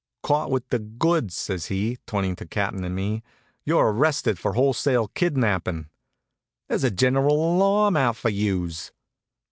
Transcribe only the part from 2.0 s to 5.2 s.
turnin' to the Cap'n and me. "You're arrested for wholesale